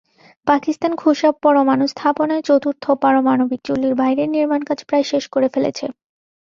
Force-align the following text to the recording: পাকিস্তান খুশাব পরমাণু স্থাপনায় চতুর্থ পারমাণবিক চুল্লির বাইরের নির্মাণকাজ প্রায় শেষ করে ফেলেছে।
পাকিস্তান 0.47 0.91
খুশাব 0.95 1.33
পরমাণু 1.43 1.85
স্থাপনায় 1.93 2.43
চতুর্থ 2.43 2.85
পারমাণবিক 3.03 3.59
চুল্লির 3.63 3.93
বাইরের 3.95 4.29
নির্মাণকাজ 4.35 4.79
প্রায় 4.87 5.05
শেষ 5.11 5.23
করে 5.33 5.47
ফেলেছে। 5.53 5.85